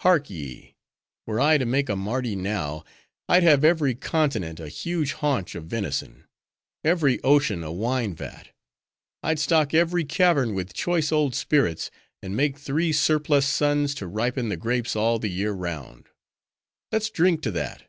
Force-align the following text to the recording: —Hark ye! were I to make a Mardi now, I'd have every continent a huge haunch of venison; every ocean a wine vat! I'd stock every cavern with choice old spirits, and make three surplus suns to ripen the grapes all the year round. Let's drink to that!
—Hark 0.00 0.28
ye! 0.28 0.74
were 1.24 1.38
I 1.38 1.56
to 1.56 1.64
make 1.64 1.88
a 1.88 1.94
Mardi 1.94 2.34
now, 2.34 2.82
I'd 3.28 3.44
have 3.44 3.62
every 3.64 3.94
continent 3.94 4.58
a 4.58 4.66
huge 4.68 5.12
haunch 5.12 5.54
of 5.54 5.66
venison; 5.66 6.26
every 6.82 7.22
ocean 7.22 7.62
a 7.62 7.70
wine 7.70 8.12
vat! 8.16 8.48
I'd 9.22 9.38
stock 9.38 9.74
every 9.74 10.04
cavern 10.04 10.52
with 10.56 10.72
choice 10.74 11.12
old 11.12 11.36
spirits, 11.36 11.92
and 12.20 12.36
make 12.36 12.58
three 12.58 12.92
surplus 12.92 13.46
suns 13.46 13.94
to 13.94 14.08
ripen 14.08 14.48
the 14.48 14.56
grapes 14.56 14.96
all 14.96 15.20
the 15.20 15.30
year 15.30 15.52
round. 15.52 16.08
Let's 16.90 17.08
drink 17.08 17.40
to 17.42 17.52
that! 17.52 17.84